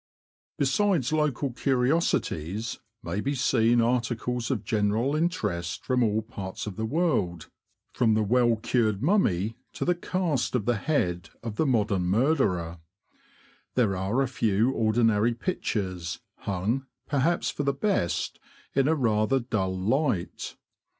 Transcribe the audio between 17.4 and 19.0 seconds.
for the best, in a